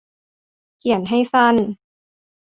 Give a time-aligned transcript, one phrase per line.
[0.77, 1.55] เขียนให้สั้น